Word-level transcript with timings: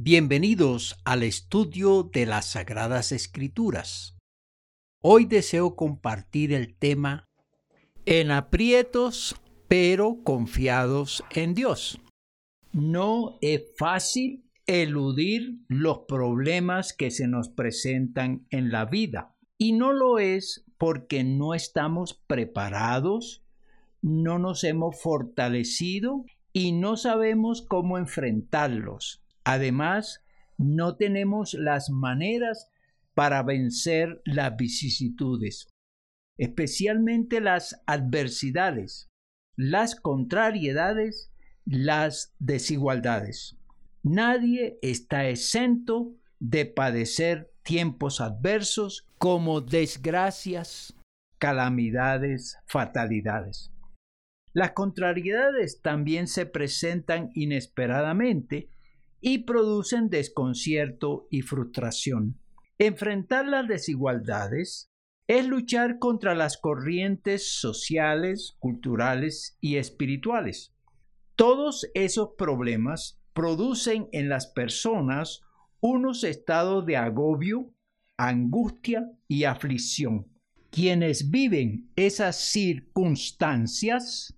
Bienvenidos 0.00 0.96
al 1.04 1.24
estudio 1.24 2.04
de 2.04 2.24
las 2.24 2.52
Sagradas 2.52 3.10
Escrituras. 3.10 4.16
Hoy 5.02 5.24
deseo 5.24 5.74
compartir 5.74 6.52
el 6.52 6.76
tema 6.76 7.24
En 8.06 8.30
aprietos 8.30 9.34
pero 9.66 10.22
confiados 10.22 11.24
en 11.34 11.52
Dios. 11.52 12.00
No 12.70 13.38
es 13.40 13.64
fácil 13.76 14.44
eludir 14.68 15.58
los 15.66 16.02
problemas 16.06 16.92
que 16.92 17.10
se 17.10 17.26
nos 17.26 17.48
presentan 17.48 18.46
en 18.50 18.70
la 18.70 18.84
vida 18.84 19.34
y 19.58 19.72
no 19.72 19.92
lo 19.92 20.20
es 20.20 20.64
porque 20.78 21.24
no 21.24 21.54
estamos 21.54 22.14
preparados, 22.14 23.42
no 24.00 24.38
nos 24.38 24.62
hemos 24.62 25.02
fortalecido 25.02 26.24
y 26.52 26.70
no 26.70 26.96
sabemos 26.96 27.62
cómo 27.62 27.98
enfrentarlos. 27.98 29.24
Además, 29.48 30.22
no 30.58 30.96
tenemos 30.96 31.54
las 31.54 31.88
maneras 31.88 32.70
para 33.14 33.42
vencer 33.42 34.20
las 34.26 34.54
vicisitudes, 34.58 35.68
especialmente 36.36 37.40
las 37.40 37.82
adversidades, 37.86 39.08
las 39.56 39.94
contrariedades, 39.94 41.32
las 41.64 42.34
desigualdades. 42.38 43.56
Nadie 44.02 44.78
está 44.82 45.30
exento 45.30 46.12
de 46.38 46.66
padecer 46.66 47.50
tiempos 47.62 48.20
adversos 48.20 49.06
como 49.16 49.62
desgracias, 49.62 50.94
calamidades, 51.38 52.58
fatalidades. 52.66 53.72
Las 54.52 54.72
contrariedades 54.72 55.80
también 55.80 56.26
se 56.26 56.44
presentan 56.44 57.30
inesperadamente 57.32 58.68
y 59.20 59.38
producen 59.38 60.10
desconcierto 60.10 61.26
y 61.30 61.42
frustración. 61.42 62.38
Enfrentar 62.78 63.46
las 63.46 63.66
desigualdades 63.66 64.90
es 65.26 65.46
luchar 65.46 65.98
contra 65.98 66.34
las 66.34 66.56
corrientes 66.56 67.60
sociales, 67.60 68.56
culturales 68.58 69.58
y 69.60 69.76
espirituales. 69.76 70.74
Todos 71.36 71.90
esos 71.94 72.30
problemas 72.38 73.20
producen 73.34 74.08
en 74.12 74.28
las 74.28 74.46
personas 74.46 75.42
unos 75.80 76.24
estados 76.24 76.86
de 76.86 76.96
agobio, 76.96 77.72
angustia 78.16 79.10
y 79.28 79.44
aflicción. 79.44 80.26
Quienes 80.70 81.30
viven 81.30 81.90
esas 81.94 82.36
circunstancias 82.36 84.37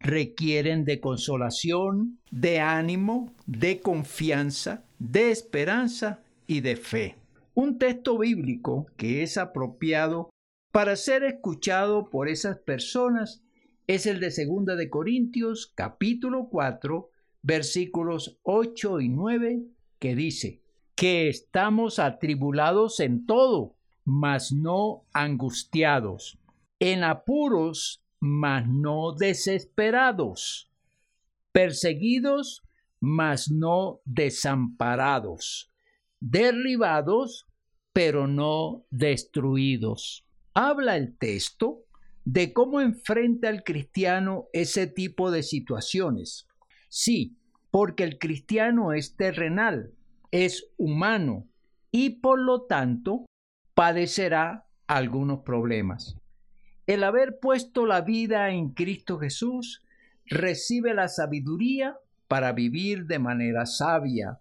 requieren 0.00 0.84
de 0.84 1.00
consolación, 1.00 2.18
de 2.30 2.60
ánimo, 2.60 3.34
de 3.46 3.80
confianza, 3.80 4.84
de 4.98 5.30
esperanza 5.30 6.22
y 6.46 6.60
de 6.60 6.76
fe. 6.76 7.16
Un 7.54 7.78
texto 7.78 8.18
bíblico 8.18 8.86
que 8.96 9.22
es 9.22 9.38
apropiado 9.38 10.30
para 10.72 10.96
ser 10.96 11.24
escuchado 11.24 12.10
por 12.10 12.28
esas 12.28 12.58
personas 12.58 13.42
es 13.86 14.06
el 14.06 14.20
de 14.20 14.28
2 14.28 14.76
de 14.76 14.90
Corintios 14.90 15.72
capítulo 15.74 16.48
4 16.50 17.08
versículos 17.42 18.38
8 18.42 19.00
y 19.00 19.08
9 19.08 19.62
que 19.98 20.14
dice 20.14 20.60
que 20.96 21.28
estamos 21.28 21.98
atribulados 21.98 23.00
en 23.00 23.26
todo, 23.26 23.76
mas 24.04 24.50
no 24.50 25.04
angustiados, 25.12 26.38
en 26.80 27.04
apuros 27.04 28.02
mas 28.26 28.66
no 28.66 29.12
desesperados, 29.12 30.70
perseguidos, 31.52 32.62
mas 33.00 33.50
no 33.50 34.00
desamparados, 34.04 35.72
derribados, 36.18 37.46
pero 37.92 38.26
no 38.26 38.84
destruidos. 38.90 40.26
Habla 40.54 40.96
el 40.96 41.16
texto 41.16 41.84
de 42.24 42.52
cómo 42.52 42.80
enfrenta 42.80 43.48
el 43.48 43.62
cristiano 43.62 44.48
ese 44.52 44.88
tipo 44.88 45.30
de 45.30 45.44
situaciones. 45.44 46.48
Sí, 46.88 47.38
porque 47.70 48.02
el 48.02 48.18
cristiano 48.18 48.92
es 48.92 49.16
terrenal, 49.16 49.92
es 50.32 50.72
humano 50.76 51.46
y 51.92 52.20
por 52.20 52.40
lo 52.40 52.62
tanto 52.62 53.24
padecerá 53.74 54.66
algunos 54.88 55.40
problemas. 55.40 56.16
El 56.86 57.02
haber 57.02 57.38
puesto 57.40 57.84
la 57.84 58.00
vida 58.00 58.50
en 58.50 58.70
Cristo 58.70 59.18
Jesús 59.18 59.82
recibe 60.24 60.94
la 60.94 61.08
sabiduría 61.08 61.98
para 62.28 62.52
vivir 62.52 63.06
de 63.06 63.18
manera 63.18 63.66
sabia, 63.66 64.40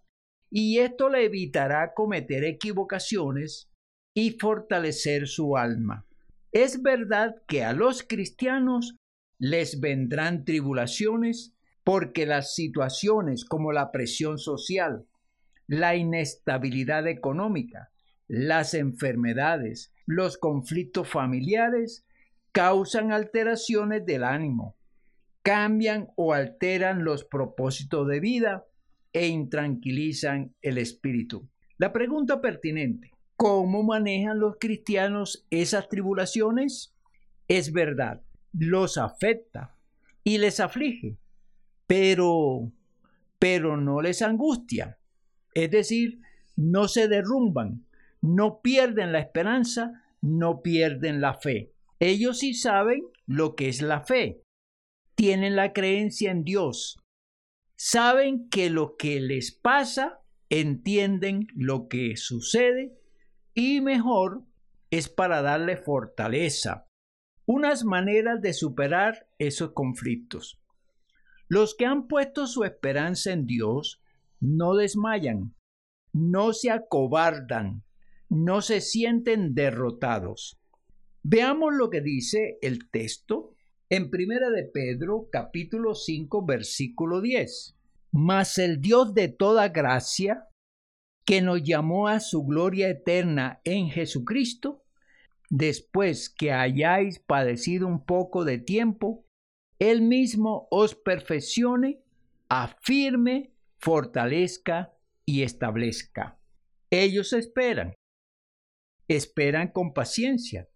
y 0.52 0.78
esto 0.78 1.10
le 1.10 1.26
evitará 1.26 1.94
cometer 1.94 2.44
equivocaciones 2.44 3.70
y 4.14 4.32
fortalecer 4.32 5.28
su 5.28 5.58
alma. 5.58 6.06
Es 6.52 6.82
verdad 6.82 7.36
que 7.48 7.64
a 7.64 7.74
los 7.74 8.04
cristianos 8.04 8.96
les 9.38 9.82
vendrán 9.82 10.46
tribulaciones 10.46 11.54
porque 11.84 12.26
las 12.26 12.56
situaciones 12.56 13.44
como 13.44 13.72
la 13.72 13.92
presión 13.92 14.38
social, 14.38 15.06
la 15.68 15.96
inestabilidad 15.96 17.08
económica, 17.08 17.92
las 18.28 18.74
enfermedades, 18.74 19.94
los 20.06 20.38
conflictos 20.38 21.10
familiares 21.10 22.06
causan 22.56 23.12
alteraciones 23.12 24.06
del 24.06 24.24
ánimo, 24.24 24.78
cambian 25.44 26.08
o 26.16 26.32
alteran 26.32 27.04
los 27.04 27.26
propósitos 27.26 28.08
de 28.08 28.22
vida 28.22 28.66
e 29.12 29.28
intranquilizan 29.28 30.56
el 30.62 30.78
espíritu. 30.78 31.50
La 31.78 31.92
pregunta 31.92 32.40
pertinente, 32.40 33.12
¿cómo 33.36 33.84
manejan 33.84 34.40
los 34.40 34.56
cristianos 34.58 35.46
esas 35.50 35.90
tribulaciones? 35.90 36.96
Es 37.50 37.74
verdad, 37.74 38.22
los 38.54 38.98
afecta 38.98 39.76
y 40.24 40.38
les 40.38 40.62
aflige, 40.62 41.18
pero 41.88 42.72
pero 43.38 43.76
no 43.76 44.02
les 44.02 44.22
angustia. 44.22 44.98
Es 45.54 45.72
decir, 45.72 46.22
no 46.56 46.88
se 46.88 47.10
derrumban, 47.10 47.86
no 48.22 48.62
pierden 48.62 49.12
la 49.12 49.20
esperanza, 49.20 50.06
no 50.22 50.62
pierden 50.62 51.20
la 51.20 51.34
fe. 51.34 51.75
Ellos 52.00 52.40
sí 52.40 52.54
saben 52.54 53.02
lo 53.26 53.56
que 53.56 53.70
es 53.70 53.82
la 53.82 54.02
fe. 54.02 54.44
Tienen 55.16 55.56
la 55.56 55.74
creencia 55.74 56.32
en 56.32 56.44
Dios. 56.44 56.98
Saben 57.78 58.50
que 58.50 58.70
lo 58.70 58.96
que 58.98 59.20
les 59.20 59.52
pasa, 59.52 60.22
entienden 60.50 61.48
lo 61.56 61.88
que 61.88 62.16
sucede 62.18 62.98
y 63.54 63.82
mejor 63.82 64.44
es 64.92 65.10
para 65.10 65.42
darle 65.42 65.78
fortaleza, 65.78 66.88
unas 67.46 67.84
maneras 67.84 68.42
de 68.42 68.54
superar 68.54 69.28
esos 69.40 69.72
conflictos. 69.74 70.62
Los 71.48 71.76
que 71.76 71.86
han 71.86 72.08
puesto 72.08 72.48
su 72.48 72.64
esperanza 72.64 73.32
en 73.32 73.46
Dios 73.46 74.02
no 74.40 74.76
desmayan, 74.76 75.56
no 76.12 76.54
se 76.54 76.72
acobardan, 76.72 77.84
no 78.30 78.62
se 78.62 78.82
sienten 78.82 79.54
derrotados. 79.54 80.60
Veamos 81.28 81.74
lo 81.74 81.90
que 81.90 82.02
dice 82.02 82.60
el 82.62 82.88
texto 82.92 83.56
en 83.90 84.12
Primera 84.12 84.52
de 84.52 84.64
Pedro, 84.64 85.28
capítulo 85.32 85.96
5, 85.96 86.46
versículo 86.46 87.20
10. 87.20 87.76
Mas 88.12 88.60
el 88.60 88.80
Dios 88.80 89.16
de 89.16 89.30
toda 89.30 89.70
gracia, 89.70 90.48
que 91.26 91.42
nos 91.42 91.64
llamó 91.64 92.10
a 92.10 92.20
su 92.20 92.46
gloria 92.46 92.90
eterna 92.90 93.60
en 93.64 93.90
Jesucristo, 93.90 94.84
después 95.50 96.30
que 96.30 96.52
hayáis 96.52 97.18
padecido 97.18 97.88
un 97.88 98.06
poco 98.06 98.46
de 98.46 98.60
tiempo, 98.60 99.26
Él 99.80 100.04
mismo 100.04 100.68
os 100.70 100.94
perfeccione, 100.94 102.04
afirme, 102.50 103.52
fortalezca 103.80 104.94
y 105.26 105.42
establezca. 105.42 106.38
Ellos 106.92 107.34
esperan, 107.34 107.96
esperan 109.08 109.70
con 109.72 109.92
paciencia 109.92 110.70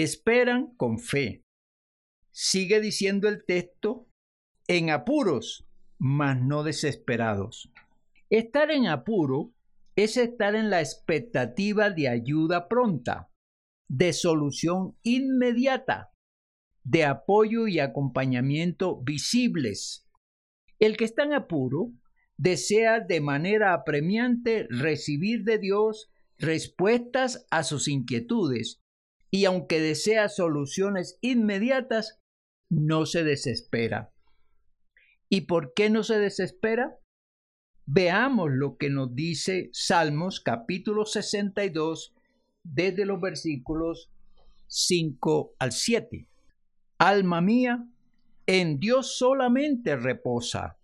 Esperan 0.00 0.76
con 0.76 1.00
fe. 1.00 1.42
Sigue 2.30 2.80
diciendo 2.80 3.28
el 3.28 3.44
texto, 3.44 4.06
en 4.68 4.90
apuros, 4.90 5.66
mas 5.98 6.40
no 6.40 6.62
desesperados. 6.62 7.72
Estar 8.30 8.70
en 8.70 8.86
apuro 8.86 9.52
es 9.96 10.16
estar 10.16 10.54
en 10.54 10.70
la 10.70 10.78
expectativa 10.78 11.90
de 11.90 12.08
ayuda 12.08 12.68
pronta, 12.68 13.32
de 13.88 14.12
solución 14.12 14.96
inmediata, 15.02 16.12
de 16.84 17.04
apoyo 17.04 17.66
y 17.66 17.80
acompañamiento 17.80 19.02
visibles. 19.02 20.08
El 20.78 20.96
que 20.96 21.06
está 21.06 21.24
en 21.24 21.32
apuro 21.32 21.90
desea 22.36 23.00
de 23.00 23.20
manera 23.20 23.74
apremiante 23.74 24.68
recibir 24.70 25.42
de 25.42 25.58
Dios 25.58 26.08
respuestas 26.38 27.48
a 27.50 27.64
sus 27.64 27.88
inquietudes 27.88 28.80
y 29.30 29.44
aunque 29.44 29.80
desea 29.80 30.28
soluciones 30.28 31.18
inmediatas, 31.20 32.20
no 32.70 33.06
se 33.06 33.24
desespera. 33.24 34.12
¿Y 35.28 35.42
por 35.42 35.74
qué 35.74 35.90
no 35.90 36.02
se 36.02 36.18
desespera? 36.18 36.98
Veamos 37.84 38.50
lo 38.50 38.76
que 38.76 38.90
nos 38.90 39.14
dice 39.14 39.70
Salmos 39.72 40.40
capítulo 40.40 41.04
62 41.04 42.14
desde 42.62 43.04
los 43.04 43.20
versículos 43.20 44.10
5 44.66 45.54
al 45.58 45.72
7. 45.72 46.28
Alma 46.98 47.40
mía, 47.40 47.86
en 48.46 48.78
Dios 48.78 49.16
solamente 49.16 49.96
reposa, 49.96 50.78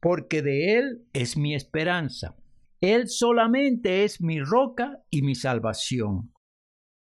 porque 0.00 0.42
de 0.42 0.78
Él 0.78 1.06
es 1.12 1.36
mi 1.36 1.54
esperanza. 1.54 2.36
Él 2.80 3.08
solamente 3.08 4.04
es 4.04 4.20
mi 4.20 4.40
roca 4.40 5.02
y 5.10 5.22
mi 5.22 5.34
salvación. 5.34 6.32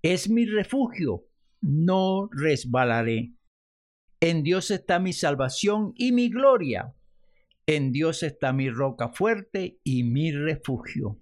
Es 0.04 0.28
mi 0.28 0.44
refugio, 0.44 1.24
no 1.62 2.28
resbalaré. 2.30 3.32
En 4.20 4.42
Dios 4.42 4.70
está 4.70 4.98
mi 4.98 5.12
salvación 5.12 5.94
y 5.96 6.12
mi 6.12 6.28
gloria 6.28 6.94
en 7.66 7.92
Dios 7.92 8.22
está 8.22 8.52
mi 8.52 8.68
roca 8.68 9.08
fuerte 9.08 9.80
y 9.84 10.02
mi 10.04 10.32
refugio. 10.32 11.18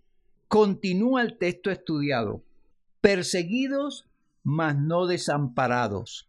Continúa 0.49 1.23
el 1.23 1.39
texto 1.39 1.71
estudiado. 1.71 2.45
Perseguidos, 3.01 4.09
mas 4.43 4.77
no 4.77 5.07
desamparados. 5.07 6.29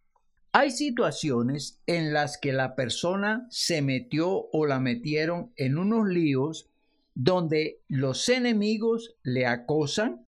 Hay 0.52 0.70
situaciones 0.70 1.82
en 1.88 2.14
las 2.14 2.38
que 2.38 2.54
la 2.54 2.76
persona 2.76 3.48
se 3.50 3.82
metió 3.82 4.50
o 4.52 4.68
la 4.68 4.80
metieron 4.80 5.52
en 5.56 5.80
unos 5.80 6.08
líos 6.08 6.70
donde 7.16 7.82
los 7.88 8.30
enemigos 8.30 9.16
le 9.24 9.48
acosan, 9.48 10.28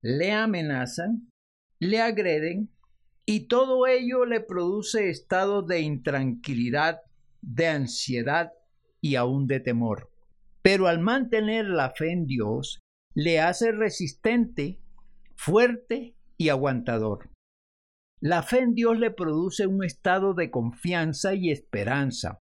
le 0.00 0.32
amenazan, 0.32 1.31
le 1.82 2.00
agreden 2.00 2.70
y 3.26 3.48
todo 3.48 3.88
ello 3.88 4.24
le 4.24 4.40
produce 4.40 5.10
estados 5.10 5.66
de 5.66 5.80
intranquilidad, 5.80 7.00
de 7.40 7.66
ansiedad 7.66 8.52
y 9.00 9.16
aún 9.16 9.48
de 9.48 9.58
temor. 9.58 10.12
Pero 10.62 10.86
al 10.86 11.00
mantener 11.00 11.64
la 11.64 11.90
fe 11.90 12.12
en 12.12 12.26
Dios, 12.26 12.78
le 13.14 13.40
hace 13.40 13.72
resistente, 13.72 14.80
fuerte 15.34 16.14
y 16.36 16.50
aguantador. 16.50 17.30
La 18.20 18.44
fe 18.44 18.60
en 18.60 18.74
Dios 18.74 18.96
le 18.96 19.10
produce 19.10 19.66
un 19.66 19.82
estado 19.82 20.34
de 20.34 20.52
confianza 20.52 21.34
y 21.34 21.50
esperanza. 21.50 22.38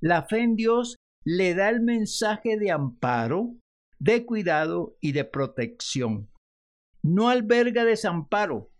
La 0.00 0.22
fe 0.22 0.38
en 0.38 0.54
Dios 0.54 0.94
le 1.24 1.56
da 1.56 1.68
el 1.68 1.80
mensaje 1.80 2.56
de 2.56 2.70
amparo, 2.70 3.56
de 3.98 4.24
cuidado 4.24 4.96
y 5.00 5.10
de 5.10 5.24
protección. 5.24 6.30
No 7.08 7.30
alberga 7.30 7.86
desamparo, 7.86 8.70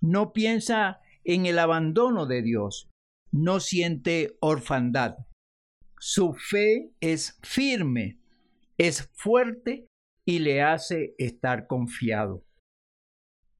no 0.00 0.32
piensa 0.32 1.00
en 1.24 1.44
el 1.44 1.58
abandono 1.58 2.24
de 2.24 2.40
Dios, 2.40 2.88
no 3.32 3.60
siente 3.60 4.38
orfandad. 4.40 5.18
Su 5.98 6.32
fe 6.32 6.90
es 7.00 7.38
firme, 7.42 8.18
es 8.78 9.10
fuerte 9.12 9.88
y 10.24 10.38
le 10.38 10.62
hace 10.62 11.14
estar 11.18 11.66
confiado. 11.66 12.46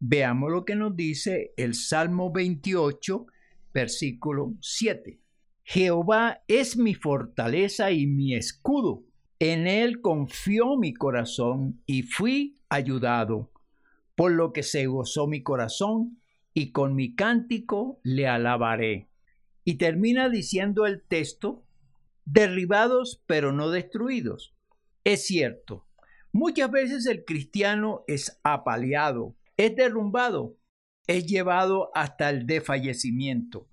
Veamos 0.00 0.50
lo 0.50 0.64
que 0.64 0.76
nos 0.76 0.96
dice 0.96 1.52
el 1.58 1.74
Salmo 1.74 2.32
28, 2.32 3.26
versículo 3.74 4.54
7. 4.62 5.20
Jehová 5.62 6.42
es 6.48 6.78
mi 6.78 6.94
fortaleza 6.94 7.90
y 7.90 8.06
mi 8.06 8.34
escudo. 8.34 9.04
En 9.38 9.66
él 9.66 10.00
confió 10.00 10.78
mi 10.78 10.94
corazón 10.94 11.82
y 11.84 12.02
fui 12.04 12.54
ayudado, 12.70 13.52
por 14.16 14.32
lo 14.32 14.52
que 14.52 14.64
se 14.64 14.86
gozó 14.86 15.28
mi 15.28 15.42
corazón 15.42 16.20
y 16.52 16.72
con 16.72 16.96
mi 16.96 17.14
cántico 17.14 18.00
le 18.02 18.26
alabaré. 18.26 19.08
Y 19.62 19.76
termina 19.76 20.28
diciendo 20.28 20.86
el 20.86 21.02
texto 21.02 21.64
derribados 22.24 23.22
pero 23.26 23.52
no 23.52 23.70
destruidos. 23.70 24.54
Es 25.04 25.26
cierto, 25.26 25.86
muchas 26.32 26.70
veces 26.70 27.06
el 27.06 27.24
cristiano 27.24 28.04
es 28.08 28.40
apaleado, 28.42 29.36
es 29.56 29.76
derrumbado, 29.76 30.56
es 31.06 31.26
llevado 31.26 31.90
hasta 31.94 32.30
el 32.30 32.46
desfallecimiento, 32.46 33.68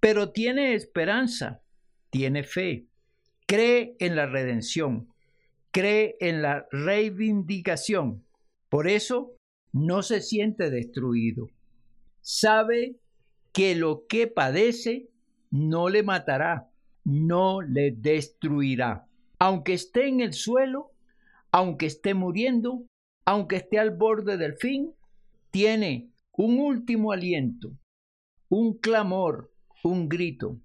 pero 0.00 0.32
tiene 0.32 0.74
esperanza, 0.74 1.62
tiene 2.10 2.44
fe, 2.44 2.86
cree 3.46 3.96
en 3.98 4.16
la 4.16 4.26
redención, 4.26 5.08
cree 5.72 6.16
en 6.20 6.42
la 6.42 6.66
reivindicación. 6.70 8.24
Por 8.68 8.88
eso 8.88 9.34
no 9.72 10.02
se 10.02 10.20
siente 10.20 10.70
destruido. 10.70 11.48
Sabe 12.20 12.96
que 13.52 13.74
lo 13.74 14.06
que 14.06 14.26
padece 14.26 15.08
no 15.50 15.88
le 15.88 16.02
matará, 16.02 16.70
no 17.04 17.62
le 17.62 17.90
destruirá. 17.90 19.06
Aunque 19.38 19.74
esté 19.74 20.08
en 20.08 20.20
el 20.20 20.34
suelo, 20.34 20.92
aunque 21.50 21.86
esté 21.86 22.14
muriendo, 22.14 22.86
aunque 23.24 23.56
esté 23.56 23.78
al 23.78 23.90
borde 23.90 24.36
del 24.36 24.56
fin, 24.56 24.94
tiene 25.50 26.10
un 26.32 26.58
último 26.58 27.12
aliento, 27.12 27.72
un 28.48 28.78
clamor, 28.78 29.52
un 29.82 30.08
grito. 30.08 30.60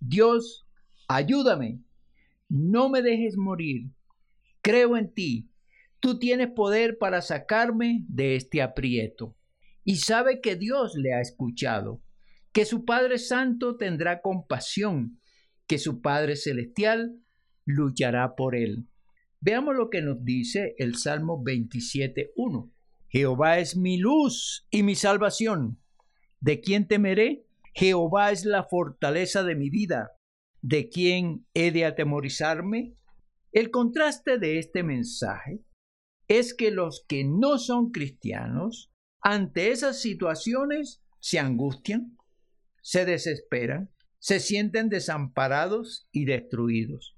Dios, 0.00 0.66
ayúdame, 1.08 1.80
no 2.48 2.88
me 2.90 3.00
dejes 3.00 3.36
morir, 3.36 3.90
creo 4.60 4.96
en 4.96 5.12
ti, 5.12 5.48
tú 6.04 6.18
tienes 6.18 6.50
poder 6.50 6.98
para 6.98 7.22
sacarme 7.22 8.04
de 8.08 8.36
este 8.36 8.60
aprieto. 8.60 9.38
Y 9.84 9.96
sabe 9.96 10.42
que 10.42 10.54
Dios 10.54 10.96
le 10.96 11.14
ha 11.14 11.22
escuchado, 11.22 12.02
que 12.52 12.66
su 12.66 12.84
Padre 12.84 13.16
Santo 13.16 13.78
tendrá 13.78 14.20
compasión 14.20 15.18
que 15.66 15.78
su 15.78 16.02
Padre 16.02 16.36
Celestial 16.36 17.18
luchará 17.64 18.34
por 18.34 18.54
él. 18.54 18.86
Veamos 19.40 19.76
lo 19.76 19.88
que 19.88 20.02
nos 20.02 20.22
dice 20.22 20.74
el 20.76 20.96
Salmo 20.96 21.42
27.1. 21.42 22.70
Jehová 23.08 23.58
es 23.58 23.74
mi 23.74 23.96
luz 23.96 24.66
y 24.70 24.82
mi 24.82 24.96
salvación. 24.96 25.80
¿De 26.40 26.60
quién 26.60 26.86
temeré? 26.86 27.46
Jehová 27.72 28.30
es 28.30 28.44
la 28.44 28.64
fortaleza 28.64 29.42
de 29.42 29.54
mi 29.54 29.70
vida. 29.70 30.12
¿De 30.60 30.90
quién 30.90 31.46
he 31.54 31.70
de 31.70 31.86
atemorizarme? 31.86 32.94
El 33.52 33.70
contraste 33.70 34.38
de 34.38 34.58
este 34.58 34.82
mensaje 34.82 35.62
es 36.28 36.54
que 36.54 36.70
los 36.70 37.04
que 37.06 37.24
no 37.24 37.58
son 37.58 37.90
cristianos, 37.90 38.90
ante 39.20 39.70
esas 39.70 40.00
situaciones, 40.00 41.02
se 41.20 41.38
angustian, 41.38 42.16
se 42.82 43.04
desesperan, 43.04 43.90
se 44.18 44.40
sienten 44.40 44.88
desamparados 44.88 46.08
y 46.12 46.24
destruidos. 46.24 47.16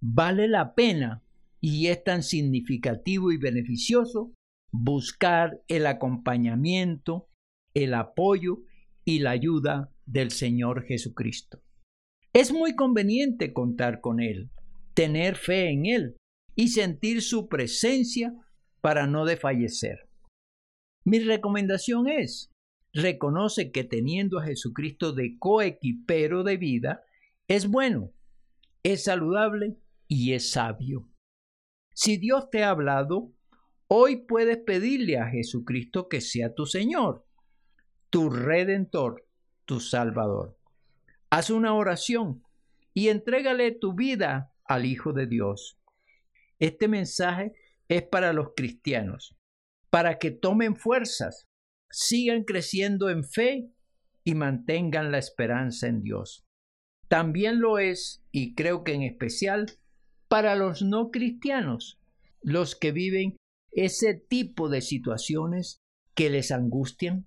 Vale 0.00 0.48
la 0.48 0.74
pena 0.74 1.24
y 1.60 1.88
es 1.88 2.04
tan 2.04 2.22
significativo 2.22 3.32
y 3.32 3.36
beneficioso 3.36 4.32
buscar 4.70 5.60
el 5.68 5.86
acompañamiento, 5.86 7.28
el 7.74 7.94
apoyo 7.94 8.60
y 9.04 9.20
la 9.20 9.30
ayuda 9.30 9.92
del 10.06 10.30
Señor 10.30 10.84
Jesucristo. 10.84 11.62
Es 12.32 12.52
muy 12.52 12.76
conveniente 12.76 13.52
contar 13.52 14.00
con 14.00 14.20
Él, 14.20 14.50
tener 14.94 15.36
fe 15.36 15.70
en 15.70 15.86
Él 15.86 16.16
y 16.54 16.68
sentir 16.68 17.22
su 17.22 17.48
presencia 17.48 18.34
para 18.80 19.06
no 19.06 19.24
desfallecer. 19.24 20.08
Mi 21.04 21.20
recomendación 21.20 22.08
es, 22.08 22.52
reconoce 22.92 23.70
que 23.70 23.84
teniendo 23.84 24.38
a 24.38 24.44
Jesucristo 24.44 25.12
de 25.12 25.38
coequipero 25.38 26.42
de 26.42 26.56
vida, 26.56 27.04
es 27.46 27.68
bueno, 27.68 28.12
es 28.82 29.04
saludable 29.04 29.78
y 30.06 30.32
es 30.32 30.50
sabio. 30.50 31.08
Si 31.94 32.16
Dios 32.16 32.50
te 32.50 32.62
ha 32.62 32.70
hablado, 32.70 33.32
hoy 33.88 34.16
puedes 34.16 34.58
pedirle 34.58 35.18
a 35.18 35.28
Jesucristo 35.28 36.08
que 36.08 36.20
sea 36.20 36.54
tu 36.54 36.66
Señor, 36.66 37.26
tu 38.10 38.30
Redentor, 38.30 39.26
tu 39.64 39.80
Salvador. 39.80 40.58
Haz 41.30 41.50
una 41.50 41.74
oración 41.74 42.42
y 42.94 43.08
entrégale 43.08 43.72
tu 43.72 43.94
vida 43.94 44.52
al 44.64 44.86
Hijo 44.86 45.12
de 45.12 45.26
Dios. 45.26 45.78
Este 46.58 46.88
mensaje 46.88 47.52
es 47.88 48.02
para 48.02 48.32
los 48.32 48.48
cristianos, 48.56 49.36
para 49.90 50.18
que 50.18 50.30
tomen 50.30 50.76
fuerzas 50.76 51.48
sigan 51.90 52.44
creciendo 52.44 53.10
en 53.10 53.24
fe 53.24 53.70
y 54.24 54.34
mantengan 54.34 55.10
la 55.10 55.18
esperanza 55.18 55.86
en 55.86 56.02
Dios. 56.02 56.44
También 57.08 57.60
lo 57.60 57.78
es, 57.78 58.22
y 58.30 58.54
creo 58.54 58.84
que 58.84 58.92
en 58.92 59.02
especial, 59.02 59.66
para 60.28 60.54
los 60.54 60.82
no 60.82 61.10
cristianos, 61.10 61.98
los 62.42 62.76
que 62.76 62.92
viven 62.92 63.36
ese 63.72 64.14
tipo 64.14 64.68
de 64.68 64.82
situaciones 64.82 65.80
que 66.14 66.28
les 66.28 66.52
angustian, 66.52 67.26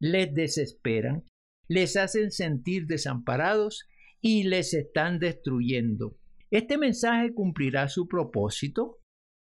les 0.00 0.34
desesperan, 0.34 1.24
les 1.68 1.96
hacen 1.96 2.32
sentir 2.32 2.86
desamparados 2.86 3.86
y 4.20 4.44
les 4.44 4.74
están 4.74 5.20
destruyendo. 5.20 6.18
Este 6.50 6.76
mensaje 6.76 7.32
cumplirá 7.32 7.88
su 7.88 8.08
propósito 8.08 9.01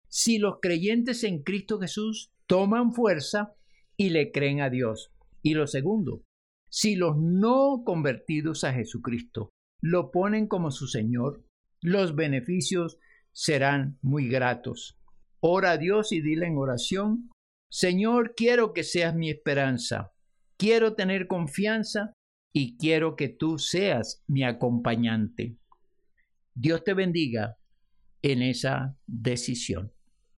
si 0.08 0.38
los 0.38 0.56
creyentes 0.62 1.24
en 1.24 1.44
Cristo 1.44 1.80
Jesús 1.80 2.32
toman 2.46 2.94
fuerza 2.94 3.54
y 3.96 4.10
le 4.10 4.32
creen 4.32 4.62
a 4.62 4.70
Dios. 4.70 5.12
Y 5.42 5.54
lo 5.54 5.68
segundo, 5.68 6.24
si 6.70 6.96
los 6.96 7.18
no 7.18 7.84
convertidos 7.86 8.64
a 8.64 8.74
Jesucristo 8.74 9.50
lo 9.82 10.12
ponen 10.12 10.48
como 10.48 10.72
su 10.72 10.88
Señor, 10.88 11.46
los 11.82 12.16
beneficios 12.16 12.98
serán 13.32 14.00
muy 14.02 14.28
gratos. 14.28 14.98
Ora 15.40 15.72
a 15.72 15.78
Dios 15.78 16.12
y 16.12 16.22
dile 16.22 16.48
en 16.48 16.58
oración, 16.58 17.30
Señor, 17.70 18.34
quiero 18.36 18.74
que 18.74 18.84
seas 18.84 19.16
mi 19.16 19.30
esperanza, 19.30 20.12
quiero 20.58 20.96
tener 20.96 21.28
confianza 21.28 22.14
y 22.54 22.78
quiero 22.78 23.16
que 23.16 23.30
tú 23.30 23.60
seas 23.60 24.24
mi 24.26 24.44
acompañante. 24.44 25.58
Dios 26.56 26.84
te 26.84 26.96
bendiga 26.96 27.58
en 28.24 28.42
esa 28.42 28.98
decisión. 29.06 29.94